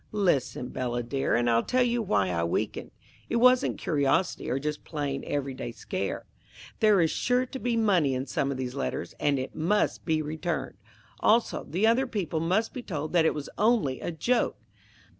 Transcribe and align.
Listen, 0.11 0.69
Bella, 0.69 1.03
dear, 1.03 1.35
and 1.35 1.47
I'll 1.47 1.61
tell 1.61 1.83
you 1.83 2.01
why 2.01 2.29
I 2.29 2.43
weakened. 2.43 2.89
It 3.29 3.35
wasn't 3.35 3.77
curiosity, 3.77 4.49
or 4.49 4.57
just 4.57 4.83
plain, 4.83 5.23
every 5.27 5.53
day 5.53 5.71
scare. 5.71 6.25
There 6.79 7.01
is 7.01 7.11
sure 7.11 7.45
to 7.45 7.59
be 7.59 7.77
money 7.77 8.15
in 8.15 8.25
some 8.25 8.49
of 8.49 8.57
these 8.57 8.73
letters, 8.73 9.13
and 9.19 9.37
it 9.37 9.53
must 9.53 10.03
be 10.03 10.19
returned. 10.23 10.77
Also, 11.19 11.65
the 11.65 11.85
other 11.85 12.07
people 12.07 12.39
must 12.39 12.73
be 12.73 12.81
told 12.81 13.13
that 13.13 13.25
it 13.25 13.35
was 13.35 13.47
only 13.59 13.99
a 14.01 14.09
joke." 14.11 14.57